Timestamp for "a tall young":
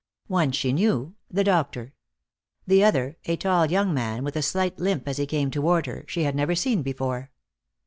3.25-3.93